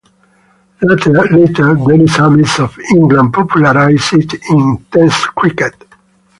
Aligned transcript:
Later 0.81 1.11
Dennis 1.75 2.17
Amiss 2.17 2.59
of 2.59 2.75
England 2.89 3.33
popularised 3.35 4.13
it 4.13 4.33
in 4.49 4.83
Test 4.91 5.27
cricket. 5.35 5.75